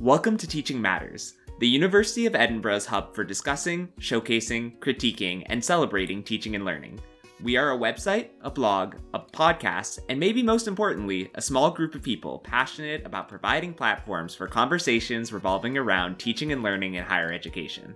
[0.00, 6.22] Welcome to Teaching Matters, the University of Edinburgh's hub for discussing, showcasing, critiquing, and celebrating
[6.22, 7.00] teaching and learning.
[7.42, 11.96] We are a website, a blog, a podcast, and maybe most importantly, a small group
[11.96, 17.32] of people passionate about providing platforms for conversations revolving around teaching and learning in higher
[17.32, 17.92] education.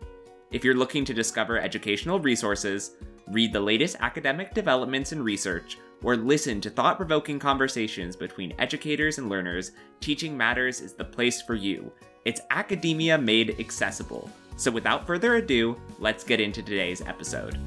[0.51, 2.97] If you're looking to discover educational resources,
[3.29, 9.19] read the latest academic developments and research, or listen to thought provoking conversations between educators
[9.19, 11.93] and learners, Teaching Matters is the place for you.
[12.25, 14.31] It's academia made accessible.
[14.57, 17.59] So without further ado, let's get into today's episode.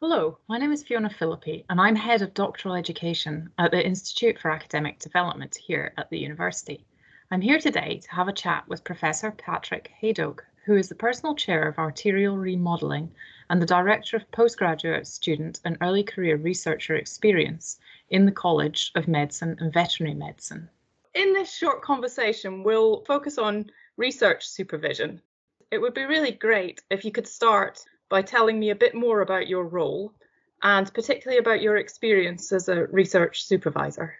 [0.00, 4.38] Hello, my name is Fiona Philippi, and I'm Head of Doctoral Education at the Institute
[4.38, 6.86] for Academic Development here at the university.
[7.30, 11.34] I'm here today to have a chat with Professor Patrick Hadoke, who is the personal
[11.34, 13.12] chair of arterial remodeling
[13.50, 17.78] and the director of postgraduate student and early career researcher experience
[18.08, 20.70] in the College of Medicine and Veterinary Medicine.
[21.12, 25.20] In this short conversation, we'll focus on research supervision.
[25.70, 29.20] It would be really great if you could start by telling me a bit more
[29.20, 30.14] about your role
[30.62, 34.14] and particularly about your experience as a research supervisor.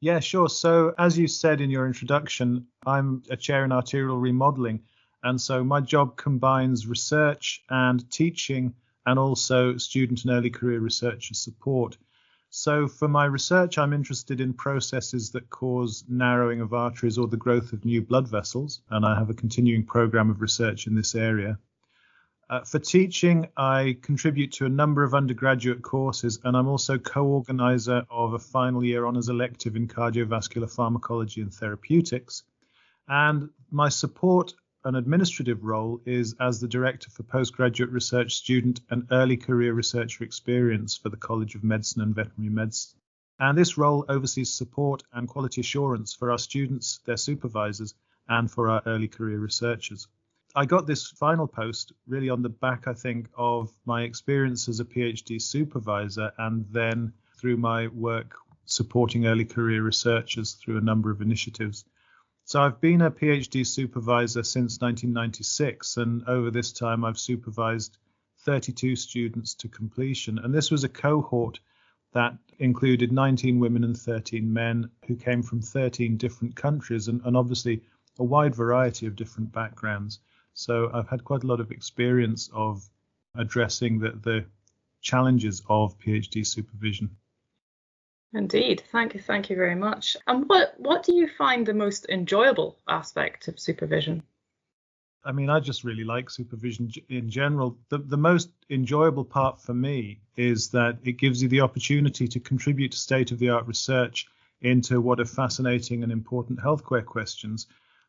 [0.00, 0.48] Yeah, sure.
[0.48, 4.80] So, as you said in your introduction, I'm a chair in arterial remodeling.
[5.22, 8.74] And so my job combines research and teaching
[9.06, 11.96] and also student and early career researcher support.
[12.50, 17.36] So, for my research, I'm interested in processes that cause narrowing of arteries or the
[17.36, 18.82] growth of new blood vessels.
[18.90, 21.58] And I have a continuing program of research in this area.
[22.50, 27.24] Uh, for teaching, I contribute to a number of undergraduate courses, and I'm also co
[27.24, 32.42] organizer of a final year honours elective in cardiovascular pharmacology and therapeutics.
[33.08, 34.52] And my support
[34.84, 40.24] and administrative role is as the Director for Postgraduate Research Student and Early Career Researcher
[40.24, 42.98] Experience for the College of Medicine and Veterinary Medicine.
[43.38, 47.94] And this role oversees support and quality assurance for our students, their supervisors,
[48.28, 50.08] and for our early career researchers.
[50.56, 54.78] I got this final post really on the back, I think, of my experience as
[54.78, 61.10] a PhD supervisor and then through my work supporting early career researchers through a number
[61.10, 61.84] of initiatives.
[62.44, 67.98] So I've been a PhD supervisor since 1996, and over this time I've supervised
[68.44, 70.38] 32 students to completion.
[70.38, 71.58] And this was a cohort
[72.12, 77.36] that included 19 women and 13 men who came from 13 different countries and, and
[77.36, 77.82] obviously
[78.20, 80.20] a wide variety of different backgrounds.
[80.54, 82.88] So I've had quite a lot of experience of
[83.34, 84.46] addressing the, the
[85.00, 87.10] challenges of PhD supervision.
[88.32, 90.16] Indeed, thank you, thank you very much.
[90.26, 94.22] And what what do you find the most enjoyable aspect of supervision?
[95.24, 97.76] I mean, I just really like supervision in general.
[97.88, 102.40] The the most enjoyable part for me is that it gives you the opportunity to
[102.40, 104.26] contribute to state of the art research
[104.60, 107.66] into what are fascinating and important healthcare questions,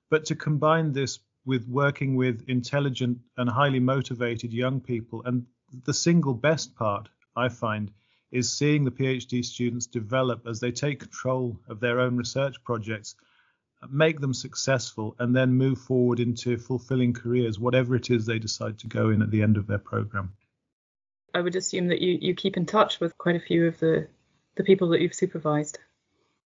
[0.10, 5.22] but to combine this with working with intelligent and highly motivated young people.
[5.26, 5.46] And
[5.86, 7.92] the single best part I find
[8.32, 13.16] is seeing the PhD students develop as they take control of their own research projects,
[13.90, 18.80] make them successful, and then move forward into fulfilling careers, whatever it is they decide
[18.80, 20.34] to go in at the end of their program.
[21.34, 24.08] I would assume that you, you keep in touch with quite a few of the,
[24.56, 25.80] the people that you've supervised.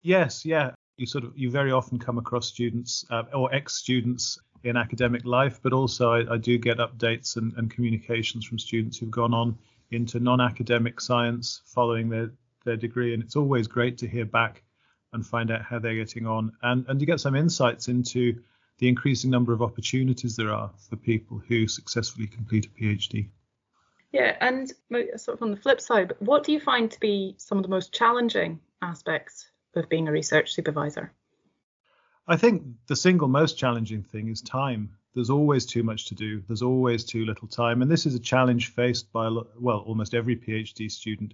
[0.03, 0.73] Yes, yeah.
[0.97, 5.61] You sort of you very often come across students uh, or ex-students in academic life,
[5.63, 9.57] but also I, I do get updates and, and, communications from students who've gone on
[9.91, 12.31] into non-academic science following their,
[12.65, 14.63] their degree, and it's always great to hear back
[15.13, 18.43] and find out how they're getting on, and and to get some insights into
[18.79, 23.29] the increasing number of opportunities there are for people who successfully complete a PhD.
[24.13, 24.73] Yeah, and
[25.17, 27.69] sort of on the flip side, what do you find to be some of the
[27.69, 31.13] most challenging aspects of being a research supervisor?
[32.31, 34.91] I think the single most challenging thing is time.
[35.15, 36.43] There's always too much to do.
[36.47, 40.37] There's always too little time, and this is a challenge faced by well almost every
[40.37, 41.33] PhD student.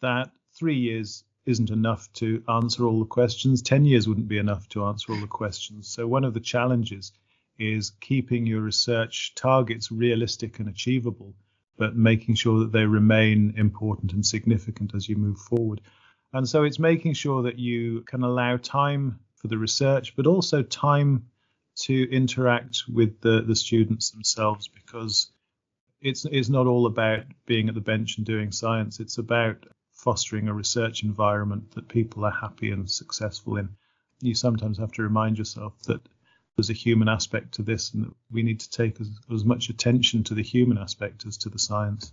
[0.00, 3.60] That three years isn't enough to answer all the questions.
[3.60, 5.88] Ten years wouldn't be enough to answer all the questions.
[5.88, 7.12] So one of the challenges
[7.58, 11.34] is keeping your research targets realistic and achievable,
[11.76, 15.82] but making sure that they remain important and significant as you move forward.
[16.32, 20.62] And so it's making sure that you can allow time for the research, but also
[20.62, 21.26] time
[21.76, 25.30] to interact with the, the students themselves because
[26.00, 29.00] it's it's not all about being at the bench and doing science.
[29.00, 33.68] It's about fostering a research environment that people are happy and successful in.
[34.20, 36.00] You sometimes have to remind yourself that
[36.56, 39.68] there's a human aspect to this and that we need to take as, as much
[39.68, 42.12] attention to the human aspect as to the science.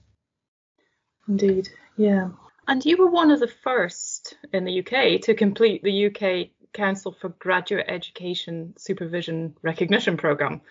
[1.27, 2.29] Indeed, yeah.
[2.67, 7.11] And you were one of the first in the UK to complete the UK Council
[7.11, 10.61] for Graduate Education Supervision Recognition Programme.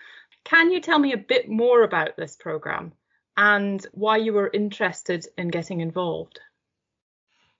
[0.45, 2.93] Can you tell me a bit more about this programme
[3.35, 6.39] and why you were interested in getting involved?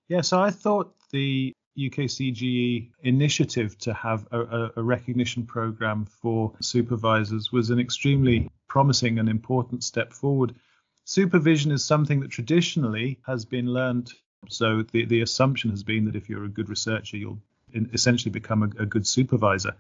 [0.07, 7.51] Yeah, so I thought the UKCGE initiative to have a, a, recognition program for supervisors
[7.51, 10.55] was an extremely promising and important step forward.
[11.03, 14.11] Supervision is something that traditionally has been learned.
[14.47, 17.41] So the, the assumption has been that if you're a good researcher, you'll
[17.73, 19.75] essentially become a, a good supervisor.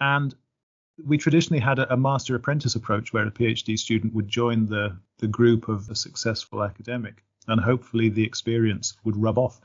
[0.00, 0.34] And
[1.04, 4.96] we traditionally had a, a, master apprentice approach where a PhD student would join the,
[5.18, 9.60] the group of a successful academic and hopefully the experience would rub off.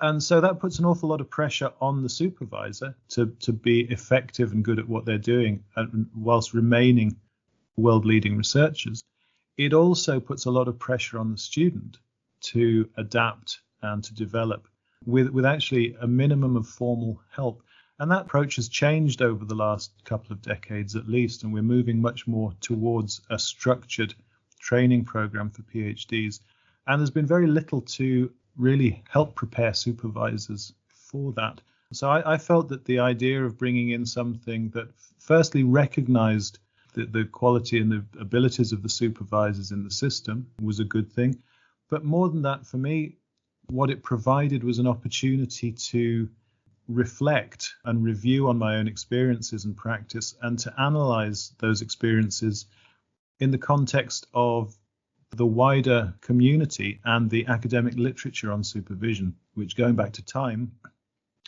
[0.00, 3.80] And so that puts an awful lot of pressure on the supervisor to, to be
[3.90, 7.16] effective and good at what they're doing and whilst remaining
[7.76, 9.02] world leading researchers.
[9.56, 11.98] It also puts a lot of pressure on the student
[12.42, 14.68] to adapt and to develop
[15.06, 17.62] with, with actually a minimum of formal help.
[17.98, 21.62] And that approach has changed over the last couple of decades at least, and we're
[21.62, 24.14] moving much more towards a structured
[24.58, 26.40] training program for PhDs.
[26.86, 31.60] And there's been very little to really help prepare supervisors for that.
[31.92, 36.58] So I, I felt that the idea of bringing in something that firstly recognized
[36.94, 41.12] the, the quality and the abilities of the supervisors in the system was a good
[41.12, 41.40] thing.
[41.90, 43.16] But more than that, for me,
[43.68, 46.28] what it provided was an opportunity to
[46.88, 52.66] reflect and review on my own experiences and practice and to analyze those experiences
[53.40, 54.76] in the context of
[55.30, 60.70] the wider community and the academic literature on supervision, which going back to time,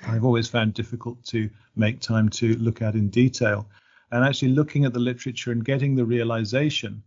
[0.04, 3.68] I've always found difficult to make time to look at in detail.
[4.10, 7.02] And actually looking at the literature and getting the realization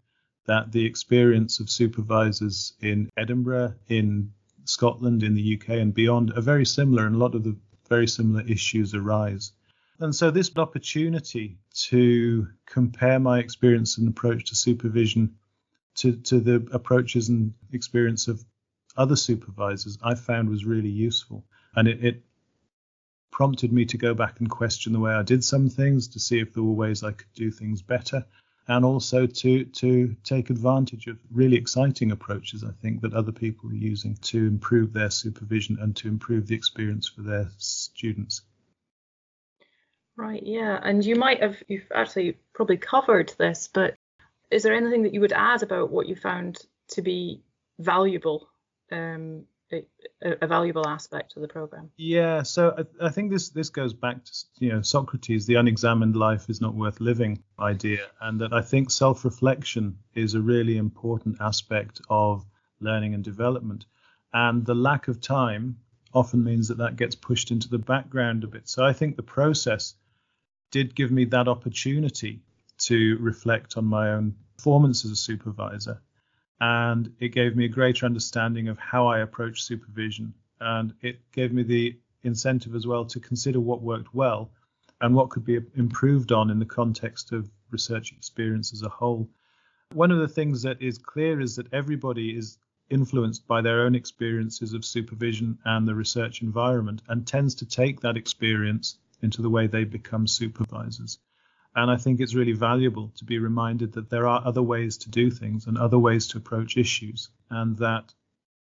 [0.45, 4.31] that the experience of supervisors in Edinburgh, in
[4.65, 7.55] Scotland, in the UK, and beyond are very similar, and a lot of the
[7.87, 9.51] very similar issues arise.
[9.99, 11.57] And so, this opportunity
[11.89, 15.35] to compare my experience and approach to supervision
[15.95, 18.43] to, to the approaches and experience of
[18.95, 21.45] other supervisors, I found was really useful.
[21.75, 22.23] And it, it
[23.31, 26.39] prompted me to go back and question the way I did some things to see
[26.39, 28.25] if there were ways I could do things better
[28.69, 33.69] and also to to take advantage of really exciting approaches I think that other people
[33.69, 38.43] are using to improve their supervision and to improve the experience for their students.
[40.15, 43.95] Right, yeah, and you might have you've actually probably covered this, but
[44.51, 47.41] is there anything that you would add about what you found to be
[47.79, 48.49] valuable
[48.91, 49.85] um, a,
[50.21, 51.91] a, valuable aspect of the program.
[51.97, 56.15] Yeah, so I, I, think this this goes back to you know Socrates, the unexamined
[56.15, 61.37] life is not worth living idea, and that I think self-reflection is a really important
[61.39, 62.45] aspect of
[62.79, 63.85] learning and development,
[64.33, 65.77] and the lack of time
[66.13, 68.67] often means that that gets pushed into the background a bit.
[68.67, 69.93] So I think the process
[70.71, 72.41] did give me that opportunity
[72.79, 76.01] to reflect on my own performance as a supervisor
[76.61, 80.33] and it gave me a greater understanding of how I approach supervision.
[80.59, 84.51] And it gave me the incentive as well to consider what worked well
[85.01, 89.29] and what could be improved on in the context of research experience as a whole.
[89.93, 92.57] One of the things that is clear is that everybody is
[92.89, 98.01] influenced by their own experiences of supervision and the research environment and tends to take
[98.01, 101.19] that experience into the way they become supervisors.
[101.75, 105.09] And I think it's really valuable to be reminded that there are other ways to
[105.09, 108.13] do things and other ways to approach issues, and that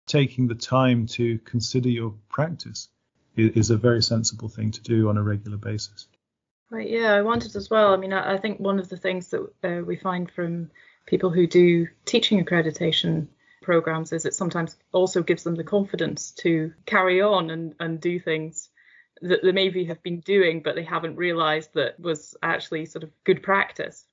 [0.07, 2.89] taking the time to consider your practice
[3.37, 6.09] is a very sensible thing to do on a regular basis.
[6.71, 7.95] Right, yeah, I wanted as well.
[7.95, 10.71] I mean, I, I think one of the things that uh, we find from
[11.07, 13.29] people who do teaching accreditation
[13.63, 18.19] programs is it sometimes also gives them the confidence to carry on and, and do
[18.19, 18.69] things
[19.23, 23.11] that they maybe have been doing, but they haven't realised that was actually sort of
[23.25, 24.07] good practice.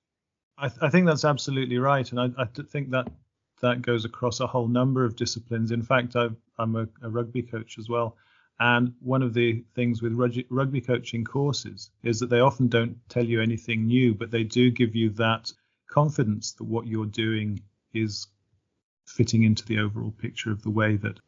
[0.57, 3.07] I, th- I think that's absolutely right, and I, I, think that
[3.61, 5.71] that goes across a whole number of disciplines.
[5.71, 8.15] In fact, i am a, a, rugby coach as well,
[8.59, 12.97] and one of the things with rugby, rugby coaching courses is that they often don't
[13.09, 15.51] tell you anything new, but they do give you that
[15.89, 17.59] confidence that what you're doing
[17.93, 18.27] is
[19.05, 21.19] fitting into the overall picture of the way that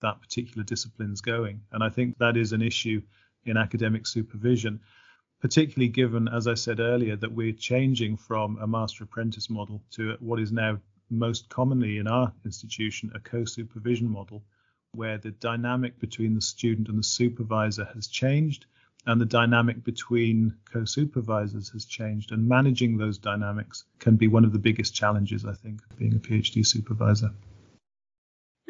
[0.00, 1.60] that particular discipline's going.
[1.72, 3.02] And I think that is an issue
[3.44, 4.80] in academic supervision,
[5.40, 10.16] particularly given, as I said earlier, that we're changing from a master apprentice model to
[10.20, 10.78] what is now
[11.10, 14.44] most commonly in our institution a co supervision model,
[14.92, 18.66] where the dynamic between the student and the supervisor has changed.
[19.06, 24.44] And the dynamic between co supervisors has changed, and managing those dynamics can be one
[24.44, 27.30] of the biggest challenges, I think, being a PhD supervisor.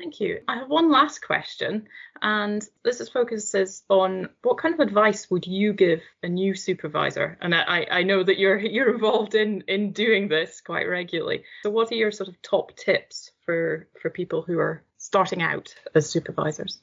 [0.08, 0.40] Thank you.
[0.48, 1.86] I have one last question,
[2.22, 7.36] and this is focuses on what kind of advice would you give a new supervisor?
[7.42, 11.44] And I, I know that you're you're involved in in doing this quite regularly.
[11.62, 15.74] So, what are your sort of top tips for for people who are starting out
[15.94, 16.80] as supervisors?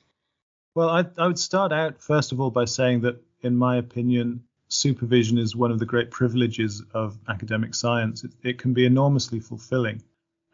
[0.75, 4.43] Well, I, I would start out first of all by saying that, in my opinion,
[4.67, 8.23] supervision is one of the great privileges of academic science.
[8.23, 10.03] It, it can be enormously fulfilling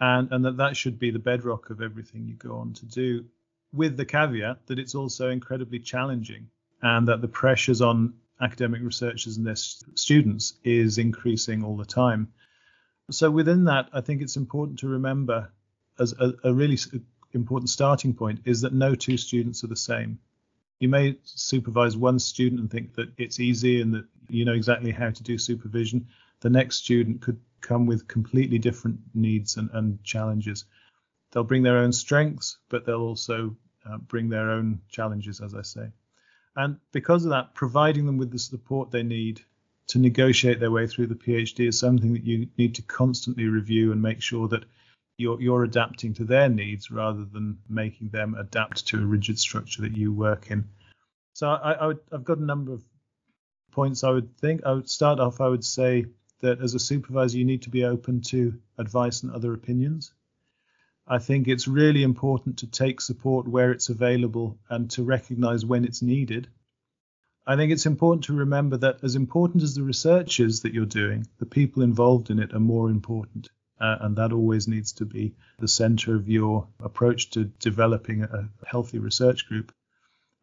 [0.02, 3.24] and, and that that should be the bedrock of everything you go on to do,
[3.72, 6.50] with the caveat that it's also incredibly challenging
[6.82, 12.28] and that the pressures on academic researchers and their students is increasing all the time.
[13.12, 15.52] So within that, I think it's important to remember
[16.00, 16.78] as a, a really
[17.34, 20.20] important starting point is that no two students are the same.
[20.80, 24.92] You may supervise one student and think that it's easy and that you know exactly
[24.92, 26.08] how to do supervision.
[26.40, 30.66] The next student could come with completely different needs and, and challenges.
[31.32, 35.62] They'll bring their own strengths, but they'll also uh, bring their own challenges, as I
[35.62, 35.92] say.
[36.56, 39.42] And because of that, providing them with the support they need
[39.88, 43.92] to negotiate their way through the PhD is something that you need to constantly review
[43.92, 44.66] and make sure that
[45.18, 49.82] you're, you're adapting to their needs rather than making them adapt to a rigid structure
[49.84, 50.68] that you work in.
[51.34, 52.84] So I, I would, I've got a number of
[53.72, 54.62] points I would think.
[54.66, 56.06] I would start off, I would say
[56.42, 60.14] that as a supervisor, you need to be open to advice and other opinions.
[61.08, 65.86] I think it's really important to take support where it's available and to recognize when
[65.86, 66.48] it's needed.
[67.46, 70.86] I think it's important to remember that as important as the research is that you're
[70.86, 73.50] doing, the people involved in it are more important.
[73.80, 78.48] Uh, and that always needs to be the center of your approach to developing a
[78.64, 79.74] healthy research group.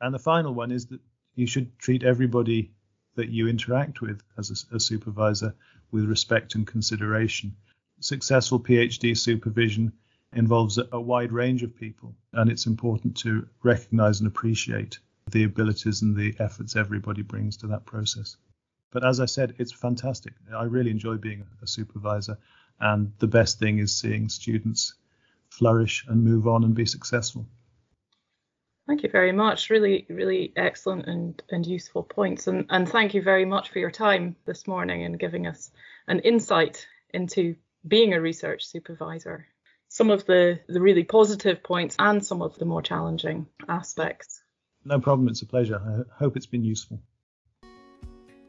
[0.00, 1.00] And the final one is that
[1.36, 2.72] you should treat everybody
[3.14, 5.54] that you interact with as a, a supervisor
[5.90, 7.56] with respect and consideration.
[8.00, 9.92] Successful PhD supervision
[10.32, 14.98] involves a, wide range of people, and it's important to recognize and appreciate
[15.30, 18.36] the abilities and the efforts everybody brings to that process.
[18.90, 20.34] But as I said, it's fantastic.
[20.54, 22.38] I really enjoy being a supervisor,
[22.80, 24.94] and the best thing is seeing students
[25.50, 27.46] flourish and move on and be successful.
[28.88, 29.68] Thank you very much.
[29.68, 32.46] Really, really excellent and, and useful points.
[32.46, 35.70] And, and thank you very much for your time this morning and giving us
[36.06, 37.54] an insight into
[37.86, 39.46] being a research supervisor.
[39.88, 44.42] Some of the, the really positive points and some of the more challenging aspects.
[44.86, 45.28] No problem.
[45.28, 45.82] It's a pleasure.
[45.84, 46.98] I hope it's been useful.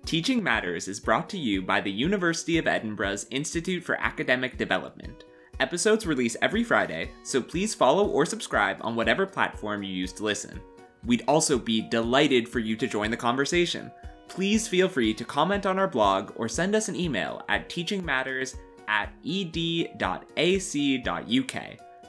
[0.05, 5.25] Teaching Matters is brought to you by the University of Edinburgh's Institute for Academic Development.
[5.60, 10.24] Episodes release every Friday, so please follow or subscribe on whatever platform you use to
[10.24, 10.60] listen.
[11.06, 13.92] We'd also be delighted for you to join the conversation.
[14.30, 18.56] Please feel free to comment on our blog or send us an email at teachingmatters
[18.88, 20.04] at ed.ac.uk.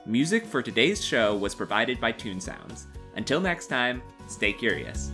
[0.06, 2.86] Music for today's show was provided by Toon Sounds.
[3.16, 5.10] Until next time, stay curious.